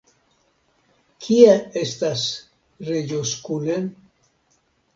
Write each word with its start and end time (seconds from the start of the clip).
Kie 1.25 1.51
estas 1.83 2.25
reĝo 2.89 3.23
Skule? 3.35 3.79